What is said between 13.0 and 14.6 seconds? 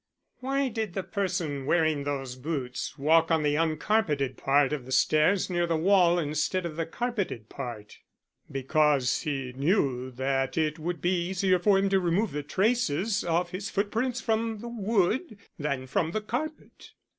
of his footprints from